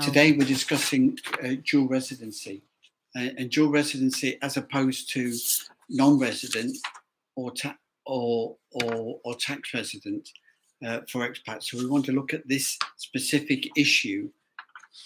today 0.00 0.32
we're 0.32 0.46
discussing 0.46 1.18
uh, 1.44 1.52
dual 1.64 1.86
residency 1.86 2.62
uh, 3.16 3.28
and 3.36 3.50
dual 3.50 3.70
residency 3.70 4.38
as 4.42 4.56
opposed 4.56 5.10
to 5.10 5.34
non-resident 5.88 6.76
or 7.36 7.50
ta- 7.52 7.76
or, 8.06 8.56
or 8.72 9.20
or 9.24 9.34
tax 9.34 9.74
resident 9.74 10.30
uh, 10.86 11.00
for 11.08 11.28
expats. 11.28 11.64
So 11.64 11.78
we 11.78 11.86
want 11.86 12.04
to 12.06 12.12
look 12.12 12.32
at 12.32 12.48
this 12.48 12.78
specific 12.96 13.68
issue 13.76 14.30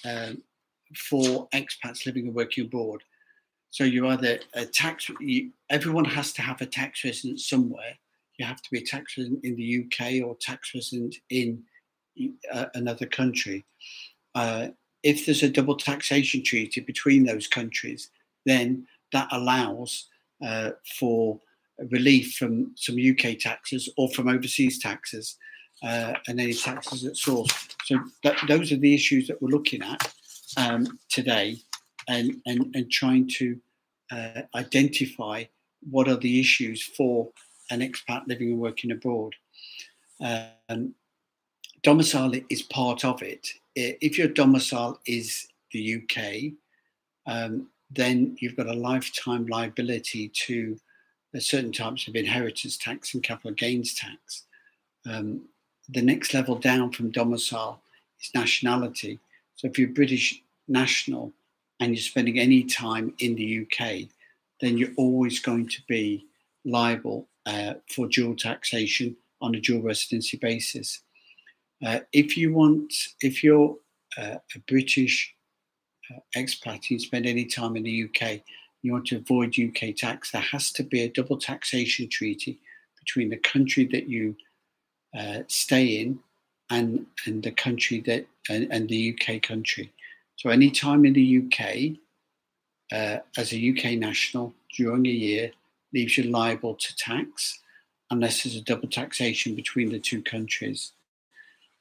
um, 0.04 0.42
for 0.96 1.48
expats 1.48 2.06
living 2.06 2.26
and 2.26 2.34
working 2.34 2.64
abroad. 2.64 3.02
So 3.70 3.84
you're 3.84 4.06
either 4.06 4.38
a 4.54 4.64
tax. 4.64 5.10
You, 5.20 5.50
everyone 5.70 6.04
has 6.04 6.32
to 6.34 6.42
have 6.42 6.60
a 6.60 6.66
tax 6.66 7.04
resident 7.04 7.40
somewhere. 7.40 7.98
You 8.38 8.46
have 8.46 8.62
to 8.62 8.70
be 8.70 8.78
a 8.78 8.84
tax 8.84 9.16
resident 9.18 9.44
in 9.44 9.56
the 9.56 9.84
UK 9.84 10.26
or 10.26 10.36
tax 10.36 10.72
resident 10.74 11.16
in 11.30 11.64
uh, 12.52 12.66
another 12.74 13.06
country. 13.06 13.64
Uh, 14.34 14.68
if 15.04 15.26
there's 15.26 15.42
a 15.42 15.50
double 15.50 15.76
taxation 15.76 16.42
treaty 16.42 16.80
between 16.80 17.24
those 17.24 17.46
countries, 17.46 18.10
then 18.46 18.86
that 19.12 19.28
allows 19.30 20.08
uh, 20.44 20.70
for 20.98 21.38
relief 21.90 22.34
from 22.34 22.72
some 22.76 22.96
UK 22.96 23.38
taxes 23.38 23.88
or 23.96 24.08
from 24.10 24.28
overseas 24.28 24.78
taxes 24.78 25.36
uh, 25.82 26.14
and 26.26 26.40
any 26.40 26.54
taxes 26.54 27.04
at 27.04 27.16
source. 27.16 27.52
So 27.84 28.00
that, 28.22 28.36
those 28.48 28.72
are 28.72 28.76
the 28.76 28.94
issues 28.94 29.28
that 29.28 29.40
we're 29.40 29.50
looking 29.50 29.82
at 29.82 30.12
um, 30.56 30.98
today 31.10 31.58
and, 32.08 32.40
and, 32.46 32.74
and 32.74 32.90
trying 32.90 33.28
to 33.38 33.58
uh, 34.10 34.42
identify 34.54 35.44
what 35.90 36.08
are 36.08 36.16
the 36.16 36.40
issues 36.40 36.82
for 36.82 37.28
an 37.70 37.80
expat 37.80 38.22
living 38.26 38.52
and 38.52 38.60
working 38.60 38.90
abroad. 38.90 39.34
Um, 40.20 40.94
domicile 41.82 42.32
is 42.48 42.62
part 42.62 43.04
of 43.04 43.22
it. 43.22 43.48
If 43.74 44.18
your 44.18 44.28
domicile 44.28 45.00
is 45.06 45.48
the 45.72 46.02
UK, 46.02 46.52
um, 47.26 47.68
then 47.90 48.36
you've 48.40 48.56
got 48.56 48.66
a 48.66 48.74
lifetime 48.74 49.46
liability 49.46 50.28
to 50.46 50.78
certain 51.40 51.72
types 51.72 52.06
of 52.06 52.14
inheritance 52.14 52.76
tax 52.76 53.14
and 53.14 53.22
capital 53.22 53.50
gains 53.50 53.94
tax. 53.94 54.44
Um, 55.06 55.42
the 55.88 56.02
next 56.02 56.32
level 56.32 56.54
down 56.54 56.92
from 56.92 57.10
domicile 57.10 57.82
is 58.20 58.30
nationality. 58.34 59.18
So 59.56 59.68
if 59.68 59.78
you're 59.78 59.88
British 59.88 60.42
national 60.68 61.32
and 61.80 61.94
you're 61.94 62.02
spending 62.02 62.38
any 62.38 62.64
time 62.64 63.14
in 63.18 63.34
the 63.34 63.62
UK, 63.62 64.08
then 64.60 64.78
you're 64.78 64.94
always 64.96 65.40
going 65.40 65.68
to 65.68 65.82
be 65.88 66.26
liable 66.64 67.26
uh, 67.46 67.74
for 67.88 68.06
dual 68.06 68.36
taxation 68.36 69.16
on 69.40 69.54
a 69.54 69.60
dual 69.60 69.82
residency 69.82 70.36
basis. 70.36 71.00
Uh, 71.84 72.00
if 72.12 72.36
you 72.36 72.52
want, 72.52 72.92
if 73.20 73.42
you're 73.42 73.76
uh, 74.16 74.36
a 74.54 74.58
British 74.68 75.34
uh, 76.10 76.20
expat 76.36 76.74
and 76.74 76.90
you 76.90 76.98
spend 76.98 77.26
any 77.26 77.44
time 77.44 77.76
in 77.76 77.82
the 77.82 78.04
UK, 78.04 78.40
you 78.82 78.92
want 78.92 79.06
to 79.06 79.16
avoid 79.16 79.56
UK 79.58 79.94
tax, 79.96 80.30
there 80.30 80.42
has 80.42 80.70
to 80.72 80.82
be 80.82 81.00
a 81.00 81.08
double 81.08 81.38
taxation 81.38 82.08
treaty 82.08 82.60
between 82.98 83.30
the 83.30 83.38
country 83.38 83.86
that 83.86 84.08
you 84.08 84.36
uh, 85.18 85.40
stay 85.48 86.00
in 86.00 86.18
and 86.70 87.06
and 87.26 87.42
the 87.42 87.50
country 87.50 88.00
that 88.00 88.26
and, 88.48 88.68
and, 88.70 88.88
the 88.88 89.14
UK 89.14 89.42
country. 89.42 89.92
So 90.36 90.50
any 90.50 90.70
time 90.70 91.04
in 91.04 91.12
the 91.12 91.42
UK 91.42 91.96
uh, 92.92 93.20
as 93.36 93.52
a 93.52 93.70
UK 93.70 93.98
national 93.98 94.54
during 94.76 95.06
a 95.06 95.10
year 95.10 95.52
leaves 95.92 96.18
you 96.18 96.24
liable 96.24 96.74
to 96.74 96.96
tax 96.96 97.60
unless 98.10 98.42
there's 98.42 98.56
a 98.56 98.60
double 98.60 98.88
taxation 98.88 99.54
between 99.54 99.90
the 99.90 99.98
two 99.98 100.22
countries. 100.22 100.92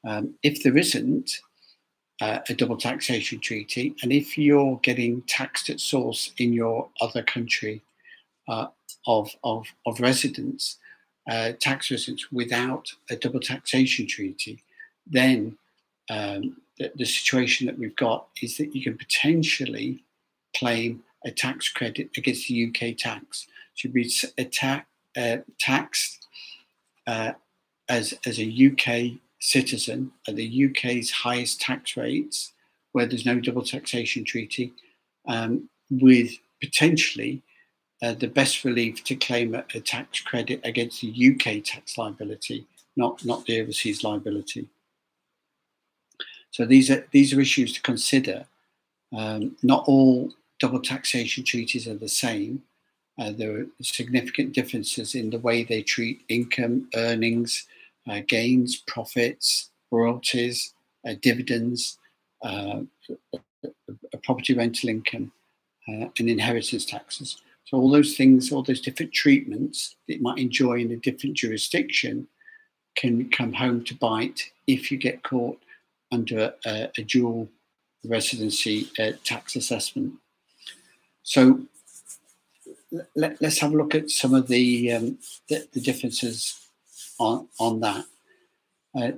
Um, 0.06 0.36
if 0.44 0.64
there 0.64 0.78
isn't 0.78 1.40
uh, 2.22 2.40
a 2.48 2.54
double 2.54 2.78
taxation 2.78 3.40
treaty, 3.40 3.96
and 4.02 4.12
if 4.12 4.38
you're 4.38 4.80
getting 4.84 5.22
taxed 5.24 5.70
at 5.70 5.80
source 5.80 6.32
in 6.38 6.54
your 6.54 6.90
other 7.02 7.24
country 7.24 7.82
uh, 8.48 8.68
of, 9.08 9.32
of, 9.44 9.68
of 9.86 10.00
residence, 10.00 10.78
uh, 11.30 11.54
tax 11.60 11.90
residence 11.90 12.32
without 12.32 12.92
a 13.10 13.16
double 13.16 13.40
taxation 13.40 14.08
treaty, 14.08 14.62
then 15.08 15.58
um, 16.10 16.58
the, 16.78 16.92
the, 16.96 17.06
situation 17.06 17.66
that 17.66 17.80
we've 17.80 17.96
got 17.96 18.28
is 18.42 18.58
that 18.58 18.76
you 18.76 18.84
can 18.84 18.98
potentially 18.98 20.04
claim 20.56 21.04
a 21.26 21.32
tax 21.32 21.70
credit 21.70 22.10
against 22.18 22.48
the 22.48 22.66
UK 22.68 22.98
tax. 22.98 23.48
So 23.76 23.88
you'd 23.88 23.94
be 23.94 24.12
ta- 24.52 24.86
uh, 25.16 25.38
taxed 25.60 26.28
uh, 27.08 27.34
as, 27.88 28.14
as 28.26 28.40
a 28.40 28.44
UK 28.72 29.20
citizen 29.44 30.10
at 30.26 30.38
the 30.38 30.66
UK's 30.66 31.12
highest 31.12 31.60
tax 31.60 31.98
rates, 31.98 32.54
where 32.94 33.06
there's 33.06 33.26
no 33.26 33.42
double 33.42 33.62
taxation 33.62 34.24
treaty, 34.24 34.72
um, 35.28 35.70
with 35.92 36.32
potentially 36.62 37.42
uh, 38.02 38.14
the 38.14 38.28
best 38.28 38.64
relief 38.64 39.04
to 39.04 39.16
claim 39.16 39.54
a, 39.54 39.66
a, 39.76 39.82
tax 39.82 40.22
credit 40.22 40.62
against 40.64 41.02
the 41.02 41.12
UK 41.12 41.62
tax 41.64 41.98
liability, 41.98 42.66
not 42.96 43.24
not 43.26 43.46
the 43.46 43.60
overseas 43.60 44.04
liability. 44.04 44.68
So 46.52 46.66
these 46.66 46.90
are 46.90 47.06
these 47.12 47.34
are 47.34 47.42
issues 47.42 47.74
to 47.74 47.82
consider. 47.82 48.46
Um, 49.12 49.58
not 49.62 49.84
all 49.88 50.32
double 50.60 50.82
taxation 50.82 51.44
treaties 51.44 51.88
are 51.88 51.96
the 51.96 52.08
same. 52.08 52.64
Uh, 53.20 53.32
there 53.32 53.58
are 53.58 53.66
significant 53.82 54.54
differences 54.54 55.16
in 55.16 55.30
the 55.30 55.40
way 55.40 55.64
they 55.64 55.84
treat 55.84 56.24
income, 56.30 56.88
earnings, 56.96 57.68
uh, 58.10 58.22
gains, 58.28 58.78
profits, 58.88 59.70
royalties, 59.92 60.74
uh, 61.08 61.14
dividends, 61.22 61.98
uh, 62.42 62.82
property 64.24 64.54
rental 64.54 64.90
income, 64.90 65.32
uh, 65.88 66.08
and 66.20 66.30
inheritance 66.30 66.86
taxes. 66.86 67.42
So 67.66 67.78
all 67.78 67.90
those 67.90 68.16
things, 68.16 68.52
all 68.52 68.64
those 68.64 68.82
different 68.82 69.14
treatments 69.14 69.96
that 70.08 70.16
you 70.18 70.22
might 70.22 70.38
enjoy 70.38 70.80
in 70.80 70.92
a 70.92 70.98
different 70.98 71.38
jurisdiction 71.38 72.28
can 72.96 73.30
come 73.30 73.54
home 73.54 73.84
to 73.86 73.96
bite 73.96 74.52
if 74.68 74.92
you 74.92 74.98
get 74.98 75.24
caught 75.24 75.60
under 76.12 76.54
a, 76.66 76.90
a 76.98 77.04
dual 77.04 77.50
residency 78.06 78.90
uh, 79.00 79.14
tax 79.24 79.56
assessment. 79.56 80.14
So 81.24 81.62
let, 83.16 83.42
us 83.42 83.60
have 83.60 83.74
a 83.74 83.78
look 83.78 83.96
at 83.96 84.10
some 84.10 84.34
of 84.34 84.48
the, 84.48 84.92
um, 84.92 85.18
the, 85.50 85.68
the 85.72 85.82
differences 85.82 86.63
on 87.24 87.48
on 87.60 87.80
that. 87.80 88.06
Uh, 88.96 89.12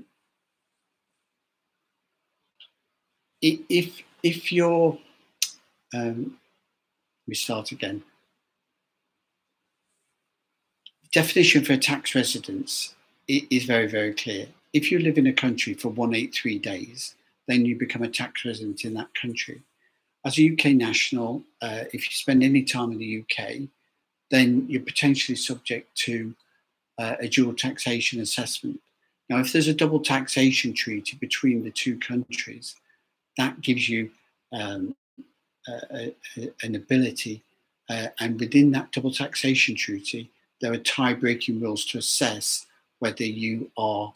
if 3.41 4.01
if 4.23 4.51
you're 4.51 4.97
um, 5.93 6.37
we 7.27 7.35
start 7.35 7.71
again. 7.71 8.03
Definition 11.13 11.63
for 11.63 11.73
a 11.73 11.77
tax 11.77 12.13
residence 12.15 12.95
is 13.27 13.65
very 13.65 13.87
very 13.87 14.13
clear. 14.13 14.47
If 14.73 14.91
you 14.91 14.99
live 14.99 15.17
in 15.17 15.27
a 15.27 15.33
country 15.33 15.73
for 15.73 15.89
183 15.89 16.59
days, 16.59 17.15
then 17.47 17.65
you 17.65 17.77
become 17.77 18.03
a 18.03 18.09
tax 18.09 18.43
resident 18.43 18.83
in 18.83 18.93
that 18.95 19.13
country. 19.13 19.61
As 20.25 20.37
a 20.37 20.51
UK 20.51 20.73
national, 20.73 21.43
uh, 21.61 21.85
if 21.93 22.09
you 22.09 22.11
spend 22.11 22.43
any 22.43 22.63
time 22.63 22.91
in 22.91 22.97
the 22.97 23.23
UK, 23.23 23.69
then 24.31 24.65
you're 24.67 24.81
potentially 24.81 25.35
subject 25.35 25.95
to 25.95 26.35
uh, 26.97 27.15
a 27.19 27.27
dual 27.27 27.53
taxation 27.53 28.21
assessment. 28.21 28.79
Now, 29.29 29.39
if 29.39 29.51
there's 29.51 29.67
a 29.67 29.73
double 29.73 29.99
taxation 29.99 30.73
treaty 30.73 31.17
between 31.17 31.63
the 31.63 31.71
two 31.71 31.97
countries, 31.99 32.75
that 33.37 33.61
gives 33.61 33.89
you 33.89 34.11
um, 34.53 34.95
a, 35.67 36.13
a, 36.37 36.51
an 36.63 36.75
ability, 36.75 37.41
uh, 37.89 38.07
and 38.19 38.39
within 38.39 38.71
that 38.71 38.91
double 38.91 39.11
taxation 39.11 39.75
treaty, 39.75 40.29
there 40.61 40.71
are 40.73 40.77
tie 40.77 41.13
breaking 41.13 41.59
rules 41.59 41.85
to 41.85 41.97
assess 41.97 42.65
whether 42.99 43.25
you 43.25 43.69
are 43.77 44.13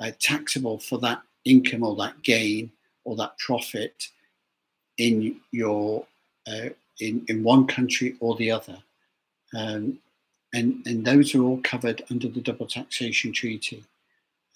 uh, 0.00 0.10
taxable 0.18 0.78
for 0.78 0.98
that 0.98 1.22
income 1.44 1.82
or 1.82 1.94
that 1.96 2.22
gain 2.22 2.70
or 3.04 3.16
that 3.16 3.36
profit 3.38 4.08
in 4.98 5.36
your 5.50 6.06
uh, 6.46 6.68
in, 7.00 7.24
in 7.28 7.42
one 7.42 7.66
country 7.66 8.16
or 8.20 8.36
the 8.36 8.50
other. 8.50 8.78
Um, 9.54 9.98
and, 10.52 10.86
and 10.86 11.04
those 11.04 11.34
are 11.34 11.42
all 11.42 11.60
covered 11.62 12.02
under 12.10 12.28
the 12.28 12.40
double 12.40 12.66
taxation 12.66 13.32
treaty. 13.32 13.84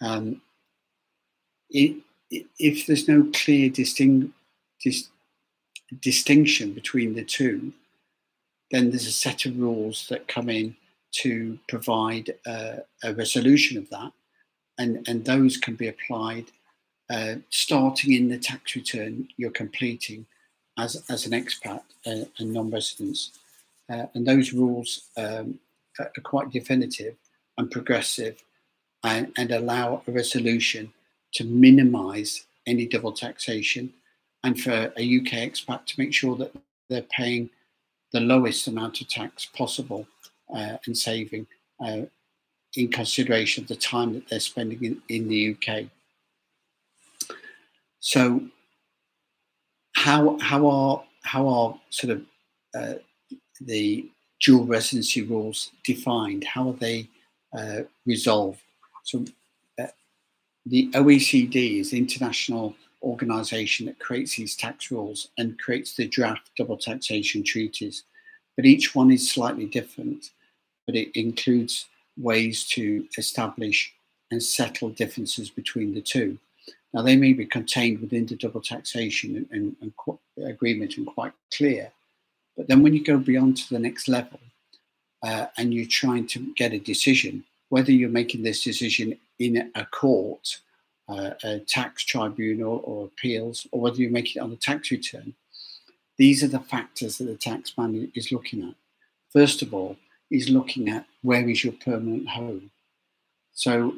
Um, 0.01 0.43
it, 1.71 1.97
if 2.31 2.87
there's 2.87 3.09
no 3.09 3.31
clear 3.33 3.71
dis, 3.71 5.09
distinction 6.01 6.73
between 6.73 7.15
the 7.15 7.25
two, 7.25 7.73
then 8.71 8.91
there's 8.91 9.07
a 9.07 9.13
set 9.13 9.47
of 9.47 9.59
rules 9.59 10.09
that 10.09 10.29
come 10.29 10.51
in 10.51 10.77
to 11.13 11.59
provide 11.69 12.35
uh, 12.47 12.77
a 13.03 13.15
resolution 13.15 13.79
of 13.79 13.89
that, 13.91 14.13
and, 14.79 15.07
and 15.09 15.25
those 15.25 15.57
can 15.57 15.75
be 15.75 15.89
applied 15.89 16.47
uh, 17.09 17.37
starting 17.51 18.13
in 18.13 18.29
the 18.29 18.39
tax 18.39 18.75
return 18.75 19.29
you're 19.37 19.51
completing 19.51 20.27
as, 20.77 21.03
as 21.09 21.25
an 21.25 21.33
expat 21.33 21.83
uh, 22.07 22.25
and 22.39 22.53
non-residents. 22.53 23.39
Uh, 23.89 24.07
and 24.15 24.27
those 24.27 24.53
rules 24.53 25.09
um, 25.17 25.59
are 25.99 26.23
quite 26.23 26.51
definitive 26.51 27.15
and 27.59 27.71
progressive 27.71 28.43
and, 29.05 29.33
and 29.37 29.51
allow 29.51 30.03
a 30.07 30.13
resolution 30.13 30.93
to 31.33 31.45
minimize 31.45 32.47
any 32.67 32.87
double 32.87 33.13
taxation 33.13 33.93
and 34.43 34.61
for 34.61 34.93
a 34.97 35.17
UK 35.19 35.33
expat 35.51 35.85
to 35.87 35.99
make 35.99 36.13
sure 36.13 36.37
that 36.37 36.55
they're 36.89 37.03
paying 37.03 37.51
the 38.13 38.21
lowest 38.21 38.67
amount 38.67 39.01
of 39.01 39.09
tax 39.09 39.47
possible 39.47 40.07
uh, 40.55 40.77
and 40.87 40.97
saving 40.97 41.47
uh, 41.85 42.03
in 42.77 42.89
consideration 42.89 43.65
of 43.65 43.69
the 43.69 43.77
time 43.77 44.13
that 44.15 44.29
they're 44.29 44.41
spending 44.41 44.83
in, 44.85 45.03
in 45.09 45.29
the 45.29 45.57
UK. 45.57 45.85
So, 48.01 48.43
how 49.95 50.39
how 50.39 50.67
are 50.69 51.05
how 51.23 51.49
are 51.49 51.81
sort 51.91 52.13
of 52.13 52.23
uh, 52.77 52.95
the 53.61 54.09
dual 54.41 54.65
residency 54.67 55.23
rules 55.23 55.71
defined? 55.85 56.45
How 56.45 56.71
are 56.71 56.75
they 56.75 57.09
uh, 57.57 57.83
resolved? 58.05 58.61
So, 59.05 59.25
uh, 59.81 59.87
the 60.65 60.91
OECD 60.93 61.81
is 61.81 61.91
the 61.91 61.99
international 61.99 62.75
organization 63.03 63.87
that 63.87 63.99
creates 63.99 64.37
these 64.37 64.57
tax 64.57 64.91
rules 64.91 65.29
and 65.39 65.59
creates 65.59 65.95
the 65.95 66.09
draft 66.09 66.51
double 66.57 66.77
taxation 66.77 67.43
treaties. 67.45 68.03
But 68.57 68.65
each 68.65 68.95
one 68.95 69.11
is 69.11 69.31
slightly 69.31 69.67
different, 69.67 70.31
but 70.87 70.97
it 70.97 71.11
includes 71.19 71.87
ways 72.17 72.67
to 72.69 73.07
establish 73.19 73.93
and 74.31 74.43
settle 74.43 74.91
differences 74.91 75.51
between 75.51 75.95
the 75.95 76.01
two. 76.01 76.39
Now, 76.93 77.03
they 77.03 77.17
may 77.17 77.33
be 77.33 77.47
contained 77.47 78.01
within 78.01 78.27
the 78.27 78.37
double 78.37 78.61
taxation 78.61 79.47
and, 79.51 79.77
and, 79.83 79.93
and 80.39 80.49
agreement 80.49 80.97
and 80.97 81.07
quite 81.07 81.33
clear, 81.55 81.93
but 82.57 82.69
then 82.69 82.83
when 82.83 82.95
you 82.95 83.05
go 83.05 83.19
beyond 83.19 83.57
to 83.59 83.69
the 83.69 83.79
next 83.79 84.09
level 84.09 84.41
uh, 85.23 85.47
and 85.57 85.75
you're 85.75 85.87
trying 85.87 86.27
to 86.29 86.55
get 86.55 86.73
a 86.73 86.79
decision, 86.79 87.45
whether 87.69 87.93
you're 87.93 88.09
making 88.09 88.43
this 88.43 88.63
decision 88.63 89.19
in 89.39 89.71
a 89.75 89.85
court, 89.87 90.61
uh, 91.09 91.31
a 91.45 91.59
tax 91.61 92.05
tribunal, 92.05 92.81
or 92.85 93.07
appeals, 93.07 93.67
or 93.71 93.81
whether 93.81 93.97
you 93.97 94.11
make 94.11 94.35
it 94.35 94.41
on 94.41 94.53
a 94.53 94.57
tax 94.57 94.91
return, 94.91 95.35
these 96.17 96.43
are 96.43 96.49
the 96.49 96.61
factors 96.61 97.19
that 97.19 97.25
the 97.25 97.37
taxman 97.37 98.11
is 98.15 98.33
looking 98.33 98.63
at. 98.63 98.75
First 99.33 99.63
of 99.63 99.75
all, 99.75 99.97
is 100.31 100.49
looking 100.49 100.89
at 100.89 101.07
where 101.23 101.49
is 101.49 101.63
your 101.63 101.75
permanent 101.75 102.29
home. 102.29 102.71
So, 103.53 103.97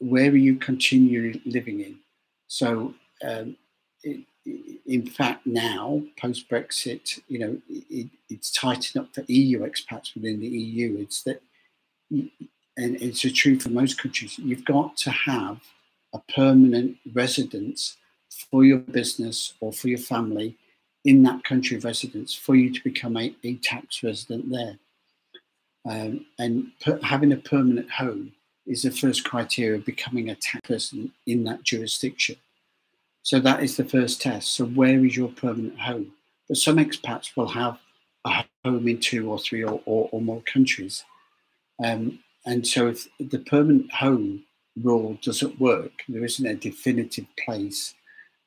where 0.00 0.30
are 0.30 0.36
you 0.36 0.56
continually 0.56 1.42
living 1.44 1.80
in? 1.80 1.98
So, 2.46 2.94
um, 3.24 3.56
in 4.04 5.06
fact, 5.06 5.46
now 5.46 6.02
post 6.20 6.48
Brexit, 6.48 7.20
you 7.28 7.38
know, 7.38 7.58
it, 7.68 8.08
it's 8.28 8.50
tightened 8.50 9.04
up 9.04 9.14
for 9.14 9.24
EU 9.26 9.60
expats 9.60 10.14
within 10.14 10.40
the 10.40 10.48
EU. 10.48 10.96
It's 10.98 11.22
that, 11.22 11.42
and 12.10 12.30
it's 12.76 13.20
true 13.32 13.58
for 13.58 13.70
most 13.70 14.00
countries. 14.00 14.38
You've 14.38 14.64
got 14.64 14.96
to 14.98 15.10
have 15.10 15.60
a 16.14 16.20
permanent 16.34 16.96
residence 17.12 17.96
for 18.50 18.64
your 18.64 18.78
business 18.78 19.54
or 19.60 19.72
for 19.72 19.88
your 19.88 19.98
family 19.98 20.56
in 21.04 21.22
that 21.22 21.44
country 21.44 21.76
of 21.76 21.84
residence 21.84 22.34
for 22.34 22.54
you 22.54 22.72
to 22.72 22.82
become 22.84 23.16
a, 23.16 23.34
a 23.44 23.54
tax 23.56 24.02
resident 24.02 24.50
there. 24.50 24.78
Um, 25.88 26.26
and 26.38 26.72
per, 26.80 27.00
having 27.02 27.32
a 27.32 27.36
permanent 27.36 27.90
home 27.90 28.32
is 28.66 28.82
the 28.82 28.90
first 28.90 29.24
criteria 29.24 29.78
of 29.78 29.86
becoming 29.86 30.28
a 30.28 30.34
tax 30.34 30.68
resident 30.68 31.12
in 31.26 31.44
that 31.44 31.62
jurisdiction. 31.62 32.36
So 33.22 33.40
that 33.40 33.62
is 33.62 33.76
the 33.76 33.84
first 33.84 34.22
test. 34.22 34.54
So 34.54 34.64
where 34.64 35.04
is 35.04 35.16
your 35.16 35.28
permanent 35.28 35.78
home? 35.78 36.12
But 36.48 36.56
some 36.56 36.76
expats 36.76 37.36
will 37.36 37.48
have 37.48 37.78
a 38.24 38.44
home 38.64 38.88
in 38.88 39.00
two 39.00 39.30
or 39.30 39.38
three 39.38 39.64
or, 39.64 39.82
or, 39.84 40.08
or 40.12 40.20
more 40.20 40.42
countries. 40.42 41.04
Um, 41.84 42.20
and 42.46 42.66
so 42.66 42.88
if 42.88 43.06
the 43.20 43.38
permanent 43.38 43.92
home 43.92 44.44
rule 44.82 45.18
doesn't 45.22 45.60
work, 45.60 45.92
there 46.08 46.24
isn't 46.24 46.46
a 46.46 46.54
definitive 46.54 47.26
place, 47.44 47.94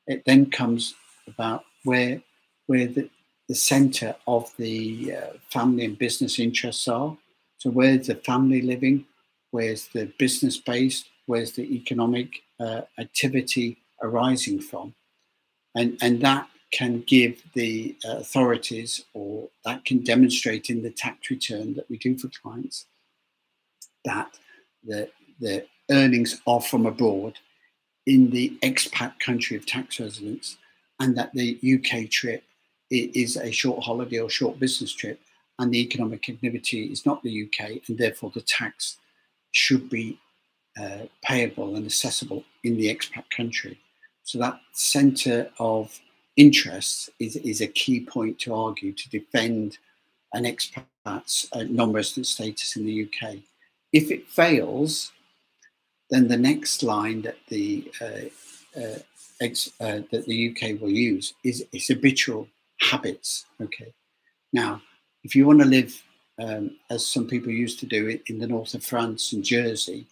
it 0.06 0.24
then 0.26 0.50
comes 0.50 0.94
about 1.26 1.64
where 1.84 2.22
where 2.66 2.86
the, 2.86 3.08
the 3.48 3.54
center 3.54 4.14
of 4.26 4.50
the 4.56 5.14
uh, 5.14 5.36
family 5.50 5.84
and 5.84 5.98
business 5.98 6.38
interests 6.38 6.88
are. 6.88 7.16
So 7.58 7.70
where's 7.70 8.06
the 8.06 8.14
family 8.14 8.62
living? 8.62 9.04
Where's 9.50 9.88
the 9.88 10.12
business 10.18 10.56
based? 10.56 11.08
Where's 11.26 11.52
the 11.52 11.74
economic 11.74 12.28
uh, 12.58 12.82
activity 12.98 13.81
arising 14.02 14.60
from? 14.60 14.94
And, 15.74 15.98
and 16.02 16.20
that 16.20 16.48
can 16.72 17.02
give 17.02 17.42
the 17.54 17.96
uh, 18.04 18.16
authorities 18.16 19.04
or 19.14 19.48
that 19.64 19.84
can 19.84 20.02
demonstrate 20.02 20.70
in 20.70 20.82
the 20.82 20.90
tax 20.90 21.30
return 21.30 21.74
that 21.74 21.88
we 21.88 21.98
do 21.98 22.18
for 22.18 22.28
clients 22.42 22.86
that 24.04 24.38
the, 24.84 25.08
the 25.38 25.64
earnings 25.90 26.40
are 26.46 26.60
from 26.60 26.86
abroad 26.86 27.38
in 28.06 28.30
the 28.30 28.56
expat 28.62 29.18
country 29.20 29.56
of 29.56 29.66
tax 29.66 30.00
residence 30.00 30.56
and 30.98 31.16
that 31.16 31.32
the 31.34 31.58
UK 31.62 32.10
trip 32.10 32.42
is 32.90 33.36
a 33.36 33.50
short 33.50 33.82
holiday 33.82 34.18
or 34.18 34.28
short 34.28 34.58
business 34.58 34.92
trip 34.92 35.20
and 35.58 35.72
the 35.72 35.80
economic 35.80 36.28
activity 36.28 36.84
is 36.84 37.06
not 37.06 37.22
the 37.22 37.44
UK 37.44 37.80
and 37.88 37.98
therefore 37.98 38.30
the 38.34 38.40
tax 38.40 38.98
should 39.52 39.88
be 39.88 40.18
uh, 40.80 41.06
payable 41.22 41.76
and 41.76 41.84
accessible 41.86 42.44
in 42.64 42.76
the 42.76 42.94
expat 42.94 43.24
country. 43.34 43.78
So 44.24 44.38
that 44.38 44.60
centre 44.72 45.50
of 45.58 45.98
interest 46.36 47.10
is, 47.18 47.36
is 47.36 47.60
a 47.60 47.66
key 47.66 48.00
point 48.00 48.38
to 48.40 48.54
argue 48.54 48.92
to 48.92 49.10
defend 49.10 49.78
an 50.32 50.44
expat's 50.44 51.48
uh, 51.52 51.64
non-resident 51.68 52.26
status 52.26 52.76
in 52.76 52.86
the 52.86 53.04
UK. 53.04 53.36
If 53.92 54.10
it 54.10 54.26
fails, 54.28 55.12
then 56.10 56.28
the 56.28 56.36
next 56.36 56.82
line 56.82 57.22
that 57.22 57.36
the 57.48 57.90
uh, 58.00 58.80
uh, 58.80 58.98
ex, 59.40 59.70
uh, 59.80 60.00
that 60.10 60.24
the 60.26 60.50
UK 60.50 60.80
will 60.80 60.90
use 60.90 61.34
is, 61.44 61.64
is 61.72 61.88
habitual 61.88 62.48
habits. 62.80 63.46
Okay, 63.60 63.92
now 64.52 64.80
if 65.24 65.36
you 65.36 65.46
want 65.46 65.60
to 65.60 65.66
live 65.66 66.02
um, 66.42 66.76
as 66.90 67.06
some 67.06 67.26
people 67.26 67.50
used 67.50 67.78
to 67.80 67.86
do 67.86 68.18
in 68.26 68.38
the 68.38 68.46
north 68.46 68.74
of 68.74 68.84
France 68.84 69.32
and 69.32 69.44
Jersey, 69.44 70.06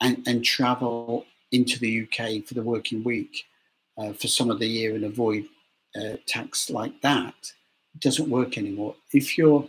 and, 0.00 0.26
and 0.26 0.44
travel 0.44 1.26
into 1.52 1.78
the 1.78 2.02
UK 2.02 2.44
for 2.46 2.54
the 2.54 2.62
working 2.62 3.02
week 3.02 3.44
uh, 3.98 4.12
for 4.12 4.28
some 4.28 4.50
of 4.50 4.58
the 4.58 4.68
year 4.68 4.94
and 4.94 5.04
avoid 5.04 5.44
uh, 5.96 6.16
tax 6.26 6.70
like 6.70 7.00
that, 7.02 7.34
it 7.94 8.00
doesn't 8.00 8.30
work 8.30 8.56
anymore. 8.56 8.94
If 9.12 9.36
you're 9.36 9.68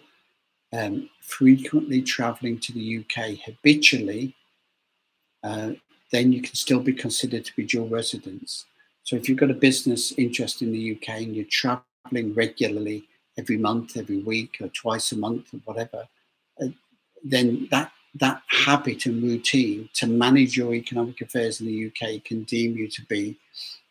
um, 0.73 1.09
frequently 1.21 2.01
traveling 2.01 2.59
to 2.59 2.71
the 2.71 2.99
UK 2.99 3.37
habitually 3.45 4.35
uh, 5.43 5.71
then 6.11 6.31
you 6.31 6.41
can 6.41 6.55
still 6.55 6.79
be 6.79 6.93
considered 6.93 7.45
to 7.45 7.55
be 7.55 7.65
dual 7.65 7.87
residents. 7.87 8.65
So 9.03 9.15
if 9.15 9.27
you've 9.27 9.39
got 9.39 9.51
a 9.51 9.55
business 9.55 10.11
interest 10.13 10.61
in 10.61 10.71
the 10.71 10.95
UK 10.95 11.21
and 11.21 11.35
you're 11.35 11.45
traveling 11.45 12.33
regularly 12.33 13.07
every 13.37 13.57
month, 13.57 13.97
every 13.97 14.19
week, 14.19 14.57
or 14.61 14.67
twice 14.69 15.11
a 15.11 15.17
month, 15.17 15.53
or 15.53 15.59
whatever, 15.65 16.07
uh, 16.61 16.67
then 17.23 17.67
that 17.71 17.91
that 18.15 18.41
habit 18.47 19.05
and 19.05 19.23
routine 19.23 19.89
to 19.93 20.07
manage 20.07 20.57
your 20.57 20.73
economic 20.73 21.21
affairs 21.21 21.61
in 21.61 21.67
the 21.67 21.87
UK 21.87 22.23
can 22.23 22.43
deem 22.43 22.75
you 22.75 22.87
to 22.89 23.05
be 23.05 23.37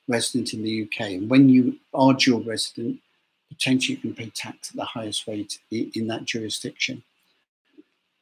resident 0.09 0.53
in 0.53 0.63
the 0.63 0.83
UK. 0.83 1.13
And 1.13 1.31
when 1.31 1.49
you 1.49 1.79
are 1.95 2.13
dual 2.13 2.43
resident, 2.43 3.01
potentially 3.49 3.97
you 3.97 4.03
can 4.03 4.15
pay 4.15 4.31
tax 4.31 4.71
at 4.71 4.77
the 4.77 4.85
highest 4.85 5.27
rate 5.27 5.59
in 5.71 6.07
that 6.09 6.25
jurisdiction. 6.25 7.03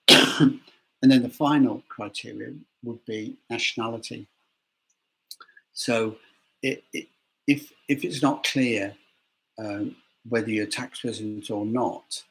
And 1.00 1.12
then 1.12 1.22
the 1.22 1.28
final 1.28 1.82
criteria 1.88 2.54
would 2.82 3.04
be 3.04 3.36
nationality. 3.48 4.26
So 5.72 6.16
it, 6.62 6.82
it, 6.92 7.06
if, 7.46 7.72
if 7.88 8.04
it's 8.04 8.20
not 8.20 8.44
clear 8.44 8.96
um, 9.58 9.94
whether 10.28 10.50
you're 10.50 10.66
tax 10.66 11.04
resident 11.04 11.50
or 11.50 11.64
not, 11.64 12.24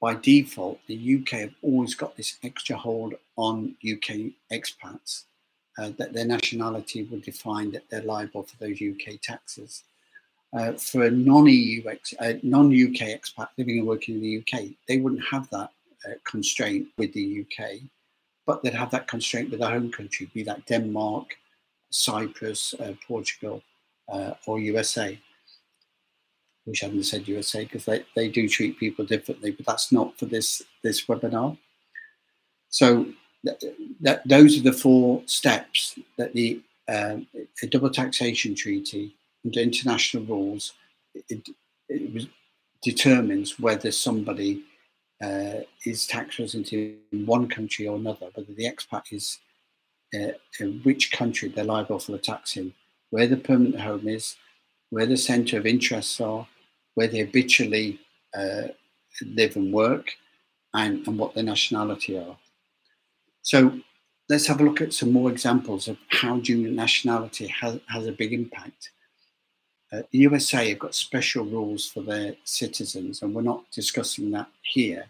by 0.00 0.14
default, 0.14 0.80
the 0.86 1.18
UK 1.18 1.40
have 1.40 1.54
always 1.62 1.94
got 1.94 2.16
this 2.16 2.38
extra 2.44 2.76
hold 2.76 3.14
on 3.36 3.74
UK 3.82 4.32
expats 4.52 5.24
uh, 5.78 5.90
that 5.98 6.12
their 6.12 6.26
nationality 6.26 7.04
would 7.04 7.22
define 7.22 7.70
that 7.72 7.88
they're 7.90 8.02
liable 8.02 8.44
for 8.44 8.56
those 8.58 8.80
UK 8.80 9.20
taxes. 9.20 9.84
Uh, 10.52 10.72
for 10.72 11.04
a 11.04 11.10
non-EU, 11.10 11.86
ex, 11.88 12.14
uh, 12.20 12.34
non-UK 12.42 13.08
expat 13.08 13.48
living 13.58 13.78
and 13.78 13.86
working 13.86 14.14
in 14.16 14.22
the 14.22 14.38
UK, 14.38 14.68
they 14.86 14.98
wouldn't 14.98 15.24
have 15.24 15.48
that 15.50 15.70
uh, 16.08 16.14
constraint 16.24 16.86
with 16.96 17.12
the 17.12 17.44
UK, 17.44 17.80
but 18.46 18.62
they'd 18.62 18.72
have 18.74 18.90
that 18.90 19.08
constraint 19.08 19.50
with 19.50 19.60
their 19.60 19.70
home 19.70 19.90
country, 19.90 20.30
be 20.32 20.42
that 20.42 20.64
Denmark, 20.66 21.36
Cyprus, 21.90 22.74
uh, 22.80 22.92
Portugal, 23.06 23.62
uh, 24.08 24.34
or 24.46 24.58
USA. 24.58 25.18
I 26.82 26.86
haven't 26.86 27.04
said 27.04 27.28
USA 27.28 27.64
because 27.64 27.84
they, 27.84 28.04
they 28.14 28.28
do 28.28 28.48
treat 28.48 28.78
people 28.78 29.04
differently, 29.04 29.50
but 29.50 29.66
that's 29.66 29.92
not 29.92 30.18
for 30.18 30.26
this 30.26 30.62
this 30.82 31.06
webinar. 31.06 31.56
So 32.70 33.06
that, 33.44 33.62
that 34.00 34.28
those 34.28 34.58
are 34.58 34.62
the 34.62 34.72
four 34.72 35.22
steps 35.26 35.98
that 36.16 36.32
the 36.34 36.60
uh, 36.88 37.18
a 37.62 37.66
double 37.66 37.90
taxation 37.90 38.54
treaty 38.54 39.14
under 39.44 39.60
international 39.60 40.24
rules 40.24 40.72
it, 41.28 41.48
it 41.88 42.28
determines 42.82 43.58
whether 43.58 43.90
somebody 43.90 44.62
uh, 45.22 45.60
is 45.84 46.06
tax 46.06 46.38
resident 46.38 46.72
in 46.72 46.98
one 47.26 47.48
country 47.48 47.88
or 47.88 47.96
another, 47.96 48.28
whether 48.34 48.52
the 48.52 48.64
expat 48.64 49.12
is 49.12 49.38
uh, 50.14 50.32
in 50.60 50.80
which 50.84 51.12
country 51.12 51.48
they're 51.48 51.64
liable 51.64 51.98
for 51.98 52.12
the 52.12 52.18
tax 52.18 52.56
in, 52.56 52.72
where 53.10 53.26
the 53.26 53.36
permanent 53.36 53.80
home 53.80 54.06
is, 54.08 54.36
where 54.90 55.06
the 55.06 55.16
centre 55.16 55.58
of 55.58 55.66
interests 55.66 56.20
are, 56.20 56.46
where 56.98 57.06
they 57.06 57.20
habitually 57.20 58.00
uh, 58.34 58.62
live 59.22 59.54
and 59.54 59.72
work, 59.72 60.10
and, 60.74 61.06
and 61.06 61.16
what 61.16 61.32
their 61.32 61.44
nationality 61.44 62.18
are. 62.18 62.36
So 63.42 63.78
let's 64.28 64.48
have 64.48 64.60
a 64.60 64.64
look 64.64 64.80
at 64.80 64.92
some 64.92 65.12
more 65.12 65.30
examples 65.30 65.86
of 65.86 65.96
how 66.08 66.40
dual 66.40 66.72
nationality 66.72 67.46
has, 67.46 67.78
has 67.86 68.08
a 68.08 68.10
big 68.10 68.32
impact. 68.32 68.90
Uh, 69.92 70.02
the 70.10 70.18
USA 70.18 70.70
have 70.70 70.80
got 70.80 70.92
special 70.92 71.44
rules 71.44 71.86
for 71.86 72.02
their 72.02 72.34
citizens, 72.42 73.22
and 73.22 73.32
we're 73.32 73.42
not 73.42 73.70
discussing 73.70 74.32
that 74.32 74.48
here. 74.62 75.06